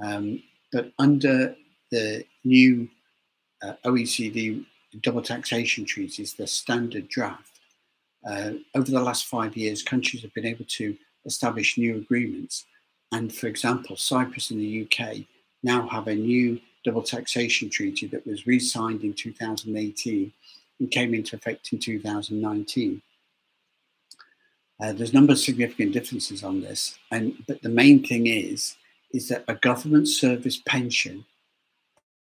Um, 0.00 0.40
but 0.72 0.92
under 1.00 1.56
the 1.90 2.24
new 2.44 2.88
uh, 3.60 3.72
OECD 3.84 4.64
double 5.02 5.22
taxation 5.22 5.84
treaties, 5.84 6.34
the 6.34 6.46
standard 6.46 7.08
draft, 7.08 7.58
uh, 8.24 8.52
over 8.76 8.88
the 8.88 9.00
last 9.00 9.26
five 9.26 9.56
years, 9.56 9.82
countries 9.82 10.22
have 10.22 10.32
been 10.32 10.46
able 10.46 10.64
to 10.68 10.96
establish 11.28 11.78
new 11.78 11.96
agreements. 11.96 12.64
And 13.12 13.32
for 13.32 13.46
example, 13.46 13.96
Cyprus 13.96 14.50
and 14.50 14.60
the 14.60 14.82
UK 14.82 15.24
now 15.62 15.86
have 15.88 16.08
a 16.08 16.14
new 16.14 16.60
double 16.84 17.02
taxation 17.02 17.70
treaty 17.70 18.06
that 18.08 18.26
was 18.26 18.46
re 18.46 18.58
signed 18.58 19.02
in 19.02 19.14
2018 19.14 20.32
and 20.80 20.90
came 20.90 21.14
into 21.14 21.36
effect 21.36 21.72
in 21.72 21.78
2019. 21.78 23.02
Uh, 24.80 24.92
there's 24.92 25.10
a 25.10 25.14
number 25.14 25.32
of 25.32 25.38
significant 25.38 25.92
differences 25.92 26.44
on 26.44 26.60
this, 26.60 26.98
and 27.10 27.34
but 27.48 27.60
the 27.62 27.68
main 27.68 28.04
thing 28.04 28.26
is 28.26 28.76
is 29.12 29.28
that 29.28 29.44
a 29.48 29.54
government 29.54 30.06
service 30.06 30.60
pension 30.66 31.24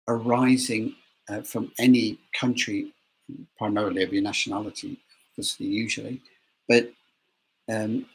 arising 0.09 0.95
uh, 1.29 1.43
from 1.43 1.73
any 1.79 2.17
country, 2.33 2.93
primarily 3.59 4.05
of 4.05 4.13
your 4.13 4.23
nationality, 4.23 4.97
obviously 5.33 5.67
usually, 5.67 6.21
but 6.69 6.91
um, 7.69 8.07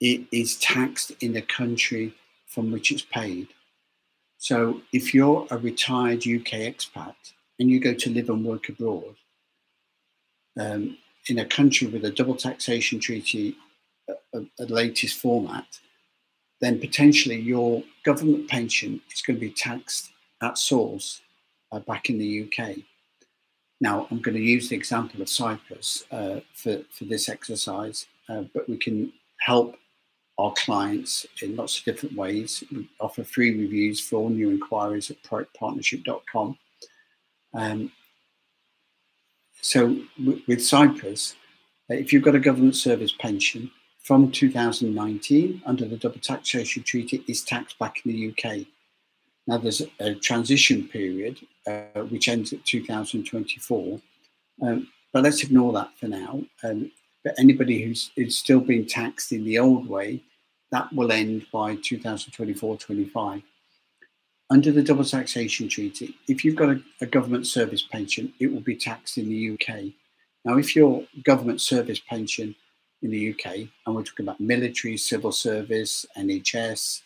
it 0.00 0.26
is 0.32 0.56
taxed 0.56 1.12
in 1.20 1.32
the 1.32 1.42
country 1.42 2.14
from 2.46 2.70
which 2.70 2.92
it's 2.92 3.02
paid. 3.02 3.48
So 4.38 4.82
if 4.92 5.14
you're 5.14 5.46
a 5.50 5.58
retired 5.58 6.18
UK 6.18 6.72
expat 6.72 7.14
and 7.58 7.70
you 7.70 7.80
go 7.80 7.94
to 7.94 8.10
live 8.10 8.28
and 8.28 8.44
work 8.44 8.68
abroad 8.68 9.16
um, 10.58 10.98
in 11.28 11.38
a 11.38 11.46
country 11.46 11.86
with 11.86 12.04
a 12.04 12.10
double 12.10 12.36
taxation 12.36 13.00
treaty, 13.00 13.56
a, 14.34 14.42
a, 14.60 14.66
latest 14.66 15.18
format, 15.18 15.66
then 16.60 16.78
potentially 16.78 17.40
your 17.40 17.82
government 18.04 18.48
pension 18.48 19.00
is 19.12 19.22
going 19.22 19.36
to 19.36 19.40
be 19.40 19.50
taxed 19.50 20.10
at 20.42 20.58
source 20.58 21.20
uh, 21.72 21.80
back 21.80 22.08
in 22.08 22.18
the 22.18 22.44
UK. 22.44 22.76
Now, 23.80 24.06
I'm 24.10 24.22
going 24.22 24.36
to 24.36 24.42
use 24.42 24.68
the 24.68 24.76
example 24.76 25.20
of 25.20 25.28
Cyprus 25.28 26.04
uh, 26.10 26.40
for, 26.54 26.80
for 26.90 27.04
this 27.04 27.28
exercise, 27.28 28.06
uh, 28.28 28.44
but 28.54 28.68
we 28.68 28.76
can 28.76 29.12
help 29.40 29.76
our 30.38 30.52
clients 30.52 31.26
in 31.42 31.56
lots 31.56 31.78
of 31.78 31.84
different 31.84 32.16
ways. 32.16 32.62
We 32.70 32.88
offer 33.00 33.24
free 33.24 33.58
reviews 33.58 34.00
for 34.00 34.16
all 34.16 34.28
new 34.28 34.50
inquiries 34.50 35.10
at 35.10 35.22
proactpartnership.com. 35.22 36.58
Um, 37.54 37.92
so, 39.62 39.98
with 40.46 40.64
Cyprus, 40.64 41.34
uh, 41.90 41.94
if 41.94 42.12
you've 42.12 42.22
got 42.22 42.34
a 42.34 42.40
government 42.40 42.76
service 42.76 43.12
pension 43.12 43.70
from 44.02 44.30
2019 44.30 45.62
under 45.64 45.86
the 45.86 45.96
double 45.96 46.20
taxation 46.20 46.82
treaty, 46.82 47.24
is 47.26 47.42
taxed 47.42 47.78
back 47.78 48.04
in 48.04 48.12
the 48.12 48.30
UK. 48.30 48.66
Now, 49.46 49.58
there's 49.58 49.80
a, 49.80 49.88
a 50.00 50.14
transition 50.14 50.86
period 50.88 51.38
uh, 51.66 52.02
which 52.10 52.28
ends 52.28 52.52
at 52.52 52.64
2024, 52.64 54.00
um, 54.62 54.88
but 55.12 55.22
let's 55.22 55.42
ignore 55.42 55.72
that 55.72 55.96
for 55.98 56.08
now. 56.08 56.42
Um, 56.62 56.90
but 57.26 57.34
anybody 57.40 57.82
who's, 57.82 58.12
who's 58.14 58.38
still 58.38 58.60
being 58.60 58.86
taxed 58.86 59.32
in 59.32 59.44
the 59.44 59.58
old 59.58 59.88
way, 59.88 60.22
that 60.70 60.92
will 60.92 61.10
end 61.10 61.44
by 61.52 61.74
2024 61.74 62.76
25. 62.76 63.42
Under 64.48 64.70
the 64.70 64.80
double 64.80 65.04
taxation 65.04 65.68
treaty, 65.68 66.14
if 66.28 66.44
you've 66.44 66.54
got 66.54 66.68
a, 66.68 66.80
a 67.00 67.06
government 67.06 67.48
service 67.48 67.82
pension, 67.82 68.32
it 68.38 68.52
will 68.52 68.60
be 68.60 68.76
taxed 68.76 69.18
in 69.18 69.28
the 69.28 69.50
UK. 69.50 69.86
Now, 70.44 70.56
if 70.56 70.76
your 70.76 71.02
government 71.24 71.60
service 71.60 71.98
pension 71.98 72.54
in 73.02 73.10
the 73.10 73.32
UK, 73.32 73.66
and 73.84 73.96
we're 73.96 74.04
talking 74.04 74.24
about 74.24 74.38
military, 74.38 74.96
civil 74.96 75.32
service, 75.32 76.06
NHS, 76.16 77.02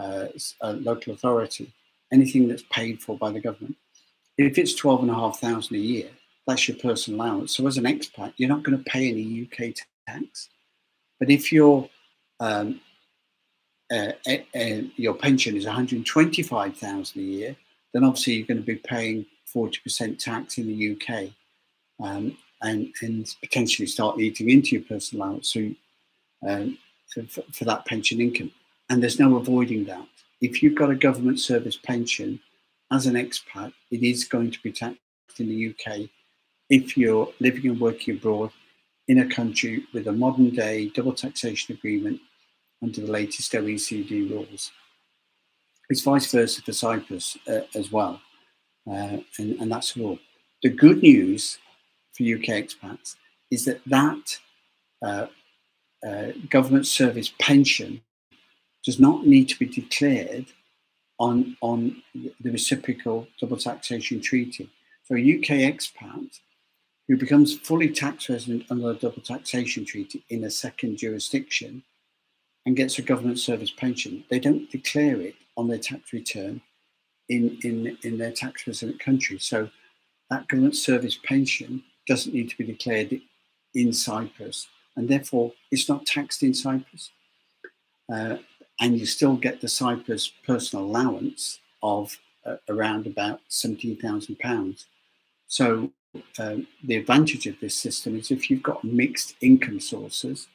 uh, 0.00 0.28
local 0.62 1.14
authority, 1.14 1.72
anything 2.12 2.46
that's 2.46 2.62
paid 2.70 3.02
for 3.02 3.18
by 3.18 3.32
the 3.32 3.40
government, 3.40 3.74
if 4.38 4.56
it's 4.56 4.74
twelve 4.74 5.02
and 5.02 5.10
a 5.10 5.14
half 5.14 5.40
thousand 5.40 5.78
a 5.78 5.80
year, 5.80 6.10
that's 6.46 6.68
your 6.68 6.76
personal 6.76 7.20
allowance. 7.20 7.56
So 7.56 7.66
as 7.66 7.76
an 7.76 7.84
expat, 7.84 8.34
you're 8.36 8.48
not 8.48 8.62
going 8.62 8.76
to 8.76 8.84
pay 8.84 9.08
any 9.08 9.48
UK 9.50 9.74
tax. 10.06 10.48
But 11.18 11.30
if 11.30 11.52
your 11.52 11.88
um, 12.40 12.80
uh, 13.92 14.12
uh, 14.26 14.82
your 14.96 15.14
pension 15.14 15.56
is 15.56 15.66
125,000 15.66 17.20
a 17.20 17.24
year, 17.24 17.56
then 17.92 18.04
obviously 18.04 18.34
you're 18.34 18.46
going 18.46 18.60
to 18.60 18.66
be 18.66 18.76
paying 18.76 19.26
40% 19.54 20.18
tax 20.18 20.58
in 20.58 20.66
the 20.66 20.92
UK, 20.92 21.30
um, 22.04 22.36
and 22.62 22.92
and 23.02 23.34
potentially 23.40 23.86
start 23.86 24.18
eating 24.18 24.50
into 24.50 24.76
your 24.76 24.84
personal 24.84 25.26
allowance 25.26 25.52
so, 25.52 25.70
um, 26.46 26.78
for, 27.08 27.42
for 27.52 27.64
that 27.64 27.84
pension 27.86 28.20
income. 28.20 28.50
And 28.90 29.02
there's 29.02 29.20
no 29.20 29.36
avoiding 29.36 29.84
that. 29.84 30.06
If 30.40 30.62
you've 30.62 30.74
got 30.74 30.90
a 30.90 30.96
government 30.96 31.40
service 31.40 31.76
pension 31.76 32.40
as 32.90 33.06
an 33.06 33.14
expat, 33.14 33.72
it 33.90 34.02
is 34.02 34.24
going 34.24 34.50
to 34.50 34.62
be 34.62 34.72
taxed 34.72 34.98
in 35.38 35.48
the 35.48 35.70
UK 35.70 36.10
if 36.70 36.96
you're 36.96 37.28
living 37.40 37.70
and 37.70 37.80
working 37.80 38.16
abroad 38.16 38.50
in 39.08 39.18
a 39.18 39.28
country 39.28 39.84
with 39.92 40.06
a 40.06 40.12
modern 40.12 40.50
day 40.50 40.88
double 40.88 41.12
taxation 41.12 41.74
agreement 41.74 42.20
under 42.82 43.00
the 43.00 43.10
latest 43.10 43.52
OECD 43.52 44.30
rules. 44.30 44.72
It's 45.90 46.02
vice 46.02 46.30
versa 46.32 46.62
for 46.62 46.72
Cyprus 46.72 47.36
uh, 47.46 47.60
as 47.74 47.92
well, 47.92 48.20
uh, 48.90 49.18
and, 49.38 49.60
and 49.60 49.70
that's 49.70 49.96
all. 49.96 50.18
The 50.62 50.70
good 50.70 51.02
news 51.02 51.58
for 52.12 52.22
UK 52.22 52.64
expats 52.64 53.16
is 53.50 53.66
that 53.66 53.80
that 53.86 54.38
uh, 55.04 55.26
uh, 56.06 56.32
government 56.48 56.86
service 56.86 57.32
pension 57.38 58.00
does 58.84 58.98
not 58.98 59.26
need 59.26 59.48
to 59.48 59.58
be 59.58 59.66
declared 59.66 60.46
on, 61.18 61.56
on 61.60 62.02
the 62.14 62.50
reciprocal 62.50 63.26
double 63.40 63.56
taxation 63.56 64.20
treaty. 64.20 64.68
So 65.04 65.16
a 65.16 65.18
UK 65.18 65.72
expat 65.72 66.40
who 67.08 67.16
becomes 67.16 67.58
fully 67.58 67.90
tax 67.90 68.28
resident 68.28 68.64
under 68.70 68.92
the 68.92 68.98
double 68.98 69.22
taxation 69.22 69.84
treaty 69.84 70.24
in 70.30 70.44
a 70.44 70.50
second 70.50 70.96
jurisdiction 70.96 71.82
and 72.66 72.76
gets 72.76 72.98
a 72.98 73.02
government 73.02 73.38
service 73.38 73.70
pension, 73.70 74.24
they 74.30 74.38
don't 74.38 74.70
declare 74.70 75.20
it 75.20 75.34
on 75.56 75.68
their 75.68 75.78
tax 75.78 76.12
return 76.12 76.60
in, 77.28 77.58
in, 77.62 77.98
in 78.02 78.18
their 78.18 78.32
tax 78.32 78.66
resident 78.66 78.98
country. 79.00 79.38
So 79.38 79.68
that 80.30 80.48
government 80.48 80.76
service 80.76 81.18
pension 81.22 81.82
doesn't 82.06 82.34
need 82.34 82.50
to 82.50 82.56
be 82.56 82.64
declared 82.64 83.20
in 83.74 83.92
Cyprus, 83.92 84.68
and 84.96 85.08
therefore 85.08 85.52
it's 85.70 85.88
not 85.88 86.06
taxed 86.06 86.42
in 86.42 86.54
Cyprus. 86.54 87.10
Uh, 88.12 88.36
and 88.80 88.98
you 88.98 89.06
still 89.06 89.36
get 89.36 89.60
the 89.60 89.68
Cyprus 89.68 90.30
personal 90.46 90.84
allowance 90.84 91.60
of 91.82 92.18
uh, 92.44 92.56
around 92.68 93.06
about 93.06 93.40
£17,000. 93.50 94.84
So 95.46 95.90
um, 96.38 96.66
the 96.82 96.96
advantage 96.96 97.46
of 97.46 97.58
this 97.60 97.76
system 97.76 98.16
is 98.18 98.30
if 98.30 98.50
you've 98.50 98.62
got 98.62 98.84
mixed 98.84 99.34
income 99.40 99.80
sources, 99.80 100.48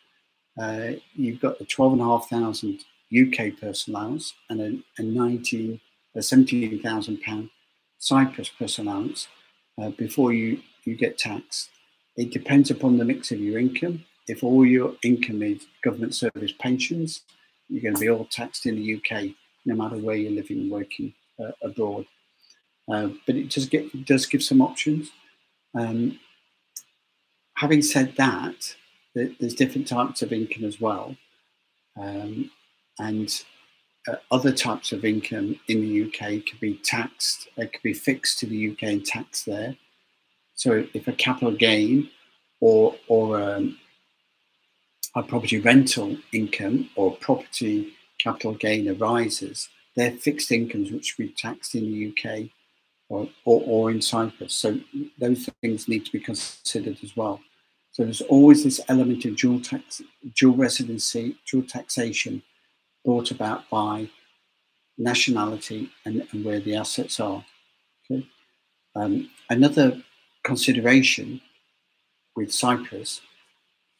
uh, 0.60 0.92
you've 1.16 1.40
got 1.40 1.60
the 1.60 1.66
12,500 1.66 2.84
UK 3.12 3.60
personal 3.60 4.02
allowance 4.02 4.34
and 4.50 4.62
a, 4.62 5.02
a 5.02 5.04
19, 5.04 5.80
a 6.16 6.22
17,000 6.22 7.22
pound 7.22 7.50
Cyprus 7.98 8.50
personal 8.50 8.94
allowance 8.94 9.28
uh, 9.82 9.90
before 9.90 10.34
you, 10.34 10.62
you 10.86 10.96
get 10.96 11.18
taxed. 11.18 11.70
It 12.18 12.32
depends 12.32 12.72
upon 12.72 12.98
the 12.98 13.06
mix 13.06 13.32
of 13.32 13.40
your 13.40 13.60
income. 13.60 14.06
If 14.28 14.44
all 14.44 14.66
your 14.66 14.96
income 15.04 15.42
is 15.42 15.66
government 15.82 16.14
service 16.14 16.52
pensions, 16.60 17.22
you're 17.68 17.82
going 17.82 17.96
to 17.96 18.00
be 18.00 18.10
all 18.10 18.26
taxed 18.26 18.66
in 18.66 18.76
the 18.76 18.96
UK, 18.96 19.36
no 19.66 19.76
matter 19.76 19.98
where 19.98 20.16
you're 20.16 20.32
living 20.32 20.60
and 20.60 20.72
working 20.72 21.14
uh, 21.40 21.52
abroad. 21.64 22.06
Uh, 22.92 23.10
but 23.26 23.36
it 23.36 23.50
does 23.50 23.68
get 23.68 24.06
does 24.06 24.26
give 24.26 24.44
some 24.44 24.62
options. 24.62 25.12
Um, 25.76 26.20
having 27.56 27.82
said 27.82 28.16
that, 28.18 28.76
there's 29.14 29.56
different 29.56 29.88
types 29.88 30.22
of 30.22 30.32
income 30.32 30.64
as 30.64 30.80
well, 30.80 31.16
um, 32.00 32.50
and 33.00 33.44
uh, 34.08 34.16
other 34.32 34.52
types 34.52 34.92
of 34.92 35.04
income 35.04 35.60
in 35.68 35.82
the 35.82 36.04
UK 36.04 36.46
could 36.46 36.60
be 36.60 36.76
taxed. 36.84 37.50
They 37.58 37.68
could 37.68 37.82
be 37.82 37.94
fixed 37.94 38.40
to 38.40 38.46
the 38.46 38.72
UK 38.72 38.84
and 38.84 39.06
taxed 39.06 39.46
there. 39.46 39.76
So 40.56 40.86
if 40.94 41.08
a 41.08 41.14
capital 41.14 41.52
gain 41.52 42.10
or 42.60 42.96
or 43.08 43.42
um, 43.42 43.78
a 45.16 45.24
property 45.24 45.60
rental 45.60 46.18
income 46.32 46.90
or 46.96 47.16
property 47.18 47.94
capital 48.20 48.54
gain 48.54 48.90
arises, 48.90 49.70
they're 49.96 50.12
fixed 50.12 50.52
incomes 50.52 50.92
which 50.92 51.18
be 51.18 51.30
taxed 51.30 51.76
in 51.76 51.92
the 51.92 52.10
UK 52.10 52.50
or, 53.10 53.28
or, 53.46 53.64
or 53.66 53.92
in 53.92 54.02
Cyprus. 54.02 54.54
So 54.54 54.80
those 55.20 55.50
things 55.62 55.88
need 55.88 56.06
to 56.06 56.12
be 56.12 56.20
considered 56.20 56.98
as 57.04 57.18
well. 57.18 57.42
So 57.92 58.04
there's 58.04 58.22
always 58.22 58.64
this 58.64 58.80
element 58.88 59.26
of 59.26 59.36
dual 59.36 59.60
tax, 59.60 60.02
dual 60.36 60.56
residency, 60.56 61.38
dual 61.50 61.64
taxation 61.64 62.44
brought 63.04 63.32
about 63.32 63.70
by 63.70 64.10
nationality 64.98 65.90
and, 66.06 66.28
and 66.32 66.46
where 66.46 66.60
the 66.60 66.76
assets 66.76 67.20
are. 67.20 67.44
Okay? 68.12 68.28
Um, 68.96 69.30
another 69.50 70.02
consideration 70.44 71.42
with 72.36 72.54
Cyprus 72.54 73.22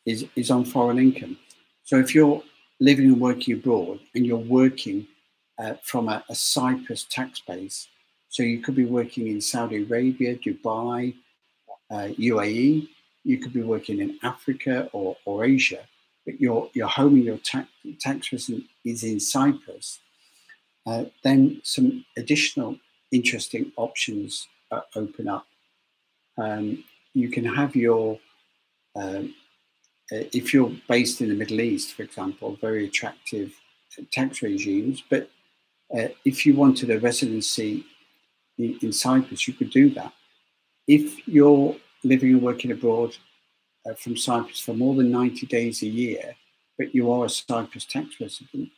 is, 0.06 0.26
is 0.36 0.52
on 0.52 0.66
foreign 0.66 1.00
income. 1.00 1.38
So 1.84 1.98
if 1.98 2.14
you're 2.14 2.44
living 2.80 3.06
and 3.06 3.20
working 3.20 3.56
abroad 3.56 4.00
and 4.14 4.26
you're 4.26 4.38
working 4.38 5.08
uh, 5.58 5.74
from 5.84 6.08
a, 6.08 6.24
a, 6.30 6.36
Cyprus 6.36 7.04
tax 7.04 7.42
base, 7.42 7.88
so 8.30 8.44
you 8.44 8.62
could 8.62 8.76
be 8.76 8.86
working 8.86 9.28
in 9.28 9.42
Saudi 9.42 9.84
Arabia, 9.84 10.36
Dubai, 10.36 11.16
uh, 11.92 12.10
UAE, 12.18 12.88
you 13.24 13.38
could 13.40 13.54
be 13.54 13.64
working 13.64 14.00
in 14.00 14.20
Africa 14.24 14.88
or, 14.94 15.18
or 15.26 15.44
Asia, 15.44 15.84
but 16.26 16.40
your, 16.40 16.70
your 16.74 16.88
home 16.88 17.16
and 17.16 17.26
your 17.26 17.40
tax, 17.40 17.68
tax 18.00 18.32
resident 18.32 18.66
is 18.86 19.04
in 19.04 19.20
Cyprus, 19.20 20.00
uh, 20.86 21.06
then 21.24 21.60
some 21.64 22.06
additional 22.18 22.78
interesting 23.12 23.72
options 23.76 24.48
uh, 24.72 24.82
open 24.96 25.28
up. 25.28 25.48
Um, 26.38 26.84
you 27.14 27.30
can 27.30 27.44
have 27.44 27.76
your, 27.76 28.20
um, 28.96 29.34
uh, 30.12 30.26
if 30.32 30.54
you're 30.54 30.72
based 30.88 31.22
in 31.22 31.30
the 31.30 31.36
Middle 31.36 31.62
East, 31.62 31.96
for 31.96 32.04
example, 32.04 32.58
very 32.62 32.86
attractive 32.86 33.54
tax 34.12 34.44
regimes, 34.44 35.04
but 35.10 35.30
uh, 35.98 36.10
if 36.24 36.46
you 36.46 36.56
wanted 36.56 36.92
a 36.92 37.00
residency 37.00 37.86
in, 38.60 38.78
in 38.82 38.94
Cyprus, 38.94 39.48
you 39.48 39.54
could 39.54 39.72
do 39.72 39.90
that. 39.92 40.14
If 40.88 41.28
you're 41.28 41.76
living 42.04 42.34
and 42.34 42.42
working 42.42 42.72
abroad 42.72 43.16
uh, 43.90 43.94
from 43.94 44.18
Cyprus 44.18 44.60
for 44.60 44.74
more 44.74 44.96
than 44.96 45.12
90 45.12 45.48
days 45.48 45.82
a 45.82 45.88
year, 45.88 46.36
but 46.78 46.94
you 46.94 47.12
are 47.12 47.26
a 47.26 47.30
Cyprus 47.30 47.86
tax 47.86 48.20
resident, 48.22 48.70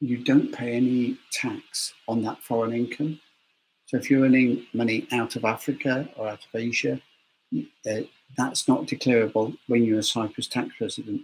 you 0.00 0.18
don't 0.18 0.52
pay 0.52 0.74
any 0.74 1.18
tax 1.32 1.94
on 2.08 2.22
that 2.22 2.42
foreign 2.42 2.72
income. 2.72 3.20
So 3.86 3.96
if 3.96 4.10
you're 4.10 4.24
earning 4.24 4.66
money 4.74 5.06
out 5.12 5.36
of 5.36 5.44
Africa 5.44 6.08
or 6.16 6.28
out 6.28 6.44
of 6.44 6.54
Asia, 6.54 7.00
uh, 7.54 8.00
that's 8.36 8.66
not 8.66 8.86
declarable 8.86 9.56
when 9.68 9.84
you're 9.84 10.00
a 10.00 10.02
Cyprus 10.02 10.48
tax 10.48 10.70
resident. 10.80 11.22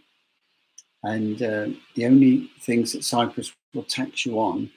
And 1.03 1.43
uh, 1.43 1.69
the 1.97 2.07
only 2.07 2.51
things 2.61 2.93
that 2.93 3.05
Cyprus 3.05 3.53
will 3.75 3.83
tax 3.83 4.25
you 4.25 4.39
on 4.39 4.71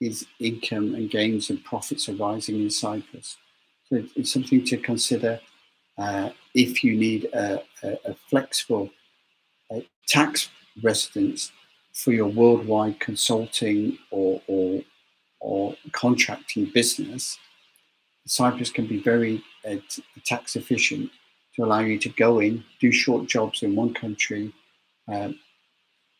is 0.00 0.26
income 0.40 0.94
and 0.94 1.10
gains 1.10 1.50
and 1.50 1.64
profits 1.64 2.08
arising 2.08 2.56
in 2.56 2.70
Cyprus. 2.70 3.36
So 3.88 4.02
it's 4.16 4.32
something 4.32 4.64
to 4.64 4.76
consider 4.76 5.40
uh, 5.98 6.30
if 6.54 6.82
you 6.82 6.96
need 6.96 7.26
a, 7.32 7.62
a, 7.82 7.98
a 8.06 8.14
flexible 8.28 8.90
uh, 9.70 9.80
tax 10.08 10.48
residence 10.82 11.52
for 11.92 12.12
your 12.12 12.26
worldwide 12.26 12.98
consulting 12.98 13.98
or, 14.10 14.40
or, 14.48 14.82
or 15.40 15.76
contracting 15.92 16.70
business, 16.74 17.38
Cyprus 18.26 18.70
can 18.70 18.86
be 18.86 19.00
very 19.00 19.44
uh, 19.68 19.76
tax 20.24 20.56
efficient 20.56 21.10
to 21.54 21.64
allow 21.64 21.80
you 21.80 21.98
to 21.98 22.08
go 22.08 22.40
in, 22.40 22.64
do 22.80 22.90
short 22.90 23.28
jobs 23.28 23.62
in 23.62 23.76
one 23.76 23.94
country, 23.94 24.52
uh, 25.12 25.28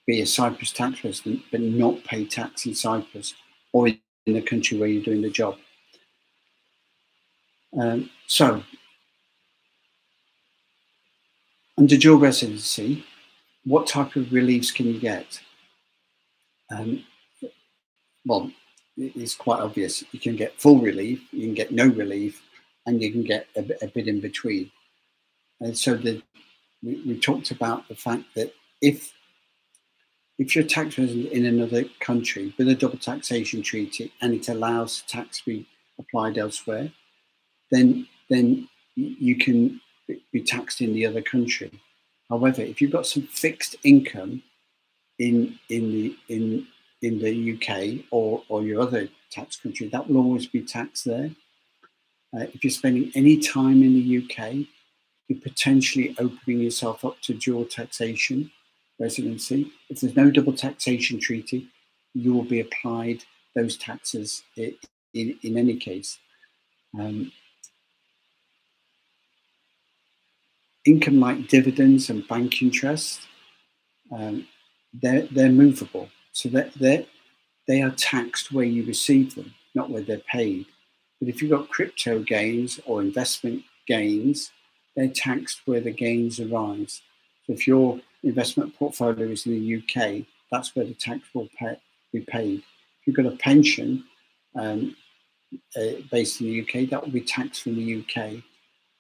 be 0.07 0.21
a 0.21 0.27
Cyprus 0.27 0.71
tax 0.71 1.03
resident, 1.03 1.43
but 1.51 1.61
not 1.61 2.05
pay 2.05 2.25
tax 2.25 2.67
in 2.67 2.75
Cyprus 2.75 3.35
or 3.75 3.89
in 3.89 3.99
the 4.33 4.41
country 4.41 4.79
where 4.79 4.89
you're 4.89 5.03
doing 5.03 5.21
the 5.21 5.29
job. 5.29 5.59
Um, 7.79 8.09
so 8.27 8.63
Under 11.77 11.97
dual 11.97 12.19
residency, 12.19 13.05
what 13.65 13.89
type 13.89 14.15
of 14.15 14.33
reliefs 14.33 14.71
can 14.71 14.87
you 14.87 15.01
get? 15.01 15.41
Um, 16.71 17.05
well, 18.25 18.51
it's 18.97 19.35
quite 19.35 19.61
obvious. 19.61 20.05
You 20.13 20.21
can 20.21 20.37
get 20.37 20.61
full 20.61 20.79
relief, 20.79 21.21
you 21.33 21.47
can 21.47 21.55
get 21.55 21.73
no 21.73 21.89
relief, 21.89 22.41
and 22.87 23.03
you 23.03 23.11
can 23.11 23.25
get 23.25 23.49
a, 23.57 23.61
a 23.85 23.89
bit 23.89 24.07
in 24.07 24.21
between. 24.21 24.71
And 25.61 25.77
so 25.77 25.97
the, 25.97 26.23
we, 26.83 27.03
we 27.07 27.19
talked 27.19 27.51
about 27.51 27.89
the 27.89 27.97
fact 27.97 28.23
that 28.37 28.55
if 28.81 29.13
if 30.39 30.55
you're 30.55 30.65
a 30.65 30.69
tax 30.69 30.99
resident 30.99 31.33
in 31.33 31.47
another 31.47 31.85
country 32.01 32.55
with 32.59 32.69
a 32.69 32.75
double 32.75 32.99
taxation 32.99 33.63
treaty 33.63 34.13
and 34.21 34.35
it 34.35 34.49
allows 34.49 35.03
tax 35.03 35.39
to 35.39 35.45
be 35.45 35.67
applied 35.99 36.39
elsewhere, 36.39 36.91
then 37.71 38.09
then 38.29 38.69
you 38.97 39.37
can 39.37 39.81
be 40.33 40.43
taxed 40.43 40.81
in 40.81 40.93
the 40.93 41.07
other 41.07 41.23
country. 41.23 41.71
However, 42.29 42.63
if 42.63 42.81
you've 42.81 42.91
got 42.91 43.07
some 43.07 43.25
fixed 43.25 43.77
income 43.85 44.43
in 45.19 45.59
in 45.69 45.93
the 45.93 46.17
in 46.29 46.67
in 47.03 47.19
the 47.21 47.55
UK 47.55 48.05
or 48.11 48.43
or 48.49 48.63
your 48.63 48.83
other 48.83 49.09
tax 49.31 49.57
country, 49.57 49.89
that 49.89 50.09
will 50.09 50.19
always 50.19 50.47
be 50.47 50.63
taxed 50.63 51.05
there. 51.05 51.31
Uh, 52.35 52.47
if 52.53 52.65
you're 52.65 52.71
spending 52.71 53.13
any 53.15 53.39
time 53.39 53.83
in 53.83 53.95
the 53.95 54.19
UK, 54.19 54.67
you're 55.29 55.41
potentially 55.41 56.17
opening 56.19 56.59
yourself 56.59 57.05
up 57.05 57.21
to 57.21 57.35
dual 57.35 57.65
taxation 57.65 58.51
residency. 58.99 59.73
If 59.89 60.01
there's 60.01 60.17
no 60.17 60.31
double 60.31 60.53
taxation 60.53 61.19
treaty, 61.19 61.69
you 62.15 62.33
will 62.33 62.45
be 62.45 62.61
applied 62.61 63.25
those 63.55 63.77
taxes 63.77 64.43
in, 64.57 64.75
in, 65.15 65.59
any 65.59 65.77
case. 65.77 66.19
Um, 66.99 67.33
income 70.85 71.21
like 71.21 71.49
dividends 71.49 72.11
and 72.11 72.27
bank 72.27 72.63
interest, 72.63 73.21
um, 74.13 74.47
they're, 74.93 75.27
they're 75.31 75.51
movable. 75.51 76.09
So 76.33 76.49
that 76.49 76.75
they 76.75 77.07
they 77.67 77.81
are 77.83 77.91
taxed 77.91 78.53
where 78.53 78.65
you 78.65 78.85
receive 78.85 79.35
them, 79.35 79.55
not 79.75 79.91
where 79.91 80.03
they're 80.03 80.19
paid. 80.19 80.67
But 81.21 81.29
if 81.29 81.41
you've 81.41 81.51
got 81.51 81.71
crypto 81.71 82.19
gains 82.23 82.81
or 82.85 83.01
investment 83.01 83.63
gains, 83.87 84.51
they're 84.97 85.09
taxed 85.09 85.63
where 85.65 85.81
the 85.81 85.91
gains 85.91 86.41
arise. 86.41 87.03
So 87.47 87.55
if 87.55 87.67
your 87.67 88.01
investment 88.25 88.75
portfolio 88.77 89.29
is 89.29 89.47
in 89.47 89.53
the 89.53 89.77
UK, 89.77 90.27
that's 90.51 90.75
where 90.75 90.85
the 90.85 90.95
tax 90.95 91.23
will 91.35 91.49
pay, 91.59 91.77
be 92.13 92.21
paid. 92.21 92.59
If 92.59 93.07
you've 93.07 93.17
got 93.17 93.27
a 93.27 93.37
pension 93.37 94.05
um, 94.55 94.97
uh, 95.77 96.01
based 96.11 96.41
in 96.41 96.47
the 96.47 96.61
UK, 96.63 96.91
that 96.91 97.03
will 97.03 97.13
be 97.13 97.21
taxed 97.21 97.63
from 97.63 97.77
the 97.77 98.01
UK. 98.01 98.43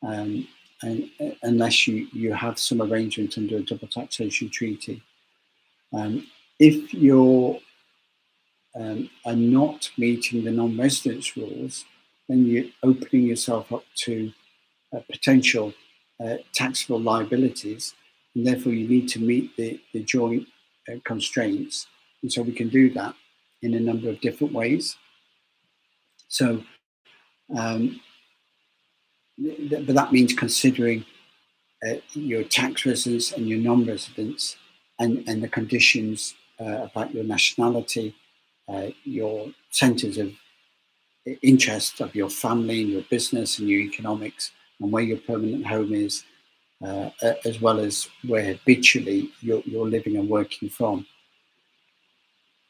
Um, 0.06 0.46
and, 0.82 1.10
unless 1.42 1.86
you, 1.86 2.08
you 2.12 2.32
have 2.32 2.58
some 2.58 2.82
arrangement 2.82 3.38
under 3.38 3.56
a 3.56 3.62
double 3.62 3.88
taxation 3.88 4.50
treaty. 4.50 5.02
Um, 5.92 6.26
if 6.58 6.92
you 6.92 7.58
um, 8.74 9.08
are 9.24 9.36
not 9.36 9.90
meeting 9.96 10.44
the 10.44 10.50
non-residence 10.50 11.36
rules, 11.36 11.84
then 12.28 12.46
you're 12.46 12.66
opening 12.82 13.26
yourself 13.26 13.72
up 13.72 13.84
to 13.96 14.32
uh, 14.94 15.00
potential 15.10 15.72
uh, 16.24 16.36
taxable 16.52 17.00
liabilities, 17.00 17.94
and 18.34 18.46
therefore 18.46 18.72
you 18.72 18.88
need 18.88 19.08
to 19.08 19.20
meet 19.20 19.56
the, 19.56 19.80
the 19.92 20.00
joint 20.00 20.46
uh, 20.88 20.96
constraints. 21.04 21.86
And 22.22 22.32
so 22.32 22.42
we 22.42 22.52
can 22.52 22.68
do 22.68 22.92
that 22.94 23.14
in 23.62 23.74
a 23.74 23.80
number 23.80 24.08
of 24.08 24.20
different 24.20 24.52
ways. 24.52 24.96
So 26.28 26.64
um, 27.54 28.00
but 29.36 29.94
that 29.94 30.12
means 30.12 30.32
considering 30.32 31.04
uh, 31.86 31.96
your 32.12 32.44
tax 32.44 32.86
residence 32.86 33.32
and 33.32 33.48
your 33.48 33.58
non-residence 33.58 34.56
and, 34.98 35.24
and 35.26 35.42
the 35.42 35.48
conditions 35.48 36.34
uh, 36.60 36.88
about 36.88 37.12
your 37.12 37.24
nationality, 37.24 38.14
uh, 38.68 38.88
your 39.02 39.48
centres 39.70 40.18
of 40.18 40.32
interest 41.42 42.00
of 42.00 42.14
your 42.14 42.30
family 42.30 42.82
and 42.82 42.90
your 42.90 43.02
business 43.10 43.58
and 43.58 43.68
your 43.68 43.80
economics 43.80 44.52
and 44.80 44.92
where 44.92 45.02
your 45.02 45.18
permanent 45.18 45.66
home 45.66 45.92
is, 45.92 46.24
uh, 46.82 47.10
as 47.44 47.60
well 47.60 47.78
as 47.78 48.08
where 48.26 48.44
habitually 48.44 49.30
you're, 49.40 49.62
you're 49.64 49.88
living 49.88 50.16
and 50.16 50.28
working 50.28 50.68
from. 50.68 51.06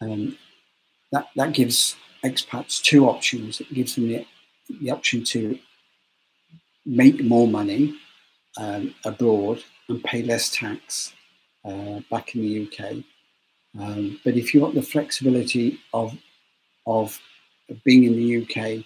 Um, 0.00 0.36
that, 1.12 1.28
that 1.36 1.52
gives 1.52 1.96
expats 2.24 2.82
two 2.82 3.08
options. 3.08 3.60
It 3.60 3.72
gives 3.72 3.94
them 3.94 4.08
the, 4.08 4.26
the 4.80 4.90
option 4.90 5.24
to 5.24 5.58
make 6.86 7.22
more 7.22 7.46
money 7.46 7.94
um, 8.58 8.94
abroad 9.04 9.62
and 9.88 10.02
pay 10.02 10.22
less 10.22 10.50
tax 10.50 11.12
uh, 11.64 12.00
back 12.10 12.34
in 12.34 12.42
the 12.42 12.66
UK. 12.66 13.04
Um, 13.78 14.20
but 14.24 14.36
if 14.36 14.54
you 14.54 14.60
want 14.60 14.74
the 14.74 14.82
flexibility 14.82 15.80
of 15.92 16.16
of 16.86 17.18
being 17.84 18.04
in 18.04 18.14
the 18.14 18.42
UK 18.42 18.84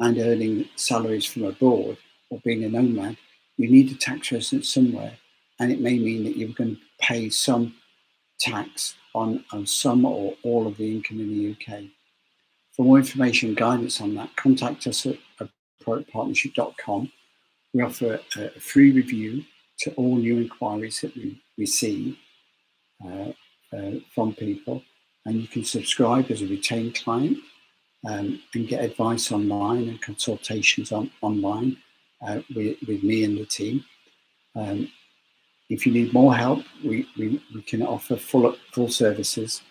and 0.00 0.18
earning 0.18 0.68
salaries 0.76 1.24
from 1.24 1.44
abroad 1.44 1.96
or 2.28 2.38
being 2.44 2.64
a 2.64 2.68
nomad, 2.68 3.16
you 3.60 3.70
need 3.70 3.90
a 3.90 3.94
tax 3.94 4.32
residence 4.32 4.72
somewhere, 4.72 5.14
and 5.58 5.70
it 5.70 5.80
may 5.80 5.98
mean 5.98 6.24
that 6.24 6.36
you're 6.36 6.48
going 6.48 6.76
to 6.76 6.82
pay 7.00 7.28
some 7.30 7.74
tax 8.40 8.94
on, 9.14 9.44
on 9.52 9.66
some 9.66 10.04
or 10.04 10.34
all 10.42 10.66
of 10.66 10.76
the 10.76 10.96
income 10.96 11.20
in 11.20 11.28
the 11.28 11.50
UK. 11.52 11.84
For 12.74 12.84
more 12.84 12.98
information 12.98 13.50
and 13.50 13.58
guidance 13.58 14.00
on 14.00 14.14
that, 14.14 14.34
contact 14.36 14.86
us 14.86 15.06
at 15.06 15.18
partnership.com 15.84 17.10
we 17.72 17.82
offer 17.82 18.20
a, 18.36 18.60
free 18.60 18.90
review 18.90 19.44
to 19.80 19.92
all 19.94 20.16
new 20.16 20.38
inquiries 20.38 21.00
that 21.00 21.14
we 21.16 21.40
receive 21.56 22.16
uh, 23.04 23.32
uh, 23.72 23.92
from 24.14 24.34
people. 24.34 24.82
And 25.24 25.40
you 25.40 25.46
can 25.46 25.64
subscribe 25.64 26.30
as 26.30 26.42
a 26.42 26.46
retained 26.46 26.96
client 26.96 27.38
um, 28.08 28.40
and 28.54 28.68
get 28.68 28.84
advice 28.84 29.30
online 29.30 29.88
and 29.88 30.00
consultations 30.00 30.92
on, 30.92 31.10
online 31.20 31.76
uh, 32.26 32.40
with, 32.54 32.76
with 32.86 33.02
me 33.02 33.24
and 33.24 33.38
the 33.38 33.46
team. 33.46 33.84
Um, 34.54 34.90
if 35.68 35.86
you 35.86 35.92
need 35.92 36.12
more 36.12 36.34
help, 36.34 36.64
we, 36.84 37.06
we, 37.16 37.42
we 37.54 37.62
can 37.62 37.82
offer 37.82 38.16
full, 38.16 38.56
full 38.72 38.88
services 38.88 39.62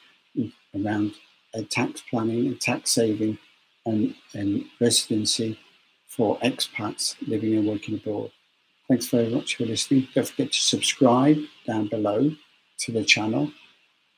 around 0.74 1.14
uh, 1.54 1.62
tax 1.70 2.02
planning 2.10 2.48
and 2.48 2.62
tax 2.62 2.92
saving 2.92 3.38
and, 3.86 4.16
and 4.34 4.66
residency 4.80 5.60
for 6.08 6.40
expats 6.40 7.16
living 7.28 7.56
and 7.56 7.68
working 7.68 7.96
abroad. 7.96 8.32
Thanks 8.88 9.08
very 9.08 9.30
much 9.30 9.56
for 9.56 9.66
listening. 9.66 10.08
Don't 10.16 10.28
forget 10.28 10.52
to 10.52 10.60
subscribe 10.60 11.38
down 11.68 11.88
below 11.88 12.32
to 12.80 12.92
the 12.92 13.04
channel 13.04 13.52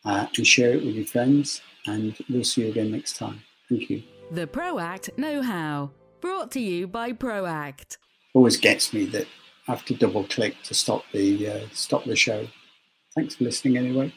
uh, 0.06 0.28
and 0.36 0.48
share 0.48 0.74
it 0.74 0.86
with 0.86 0.96
your 0.96 1.06
friends. 1.06 1.62
And 1.88 2.16
we'll 2.30 2.44
see 2.44 2.62
you 2.62 2.70
again 2.70 2.92
next 2.92 3.18
time. 3.18 3.42
Thank 3.68 3.90
you. 3.90 4.04
The 4.32 4.48
ProAct 4.48 5.18
Know 5.18 5.42
How, 5.42 5.92
brought 6.22 6.52
to 6.52 6.60
you 6.60 6.88
by 6.88 7.12
ProAct. 7.12 7.98
Always 8.34 8.58
gets 8.58 8.94
me 8.94 9.06
that 9.06 9.28
I 9.68 9.72
have 9.72 9.86
to 9.86 9.96
double 9.96 10.24
click 10.24 10.56
to 10.64 10.74
stop 10.74 11.04
the 11.12 11.50
uh, 11.50 11.68
stop 11.74 12.06
the 12.06 12.16
show. 12.16 12.48
Thanks 13.16 13.36
for 13.36 13.44
listening 13.44 13.78
anyway. 13.78 14.14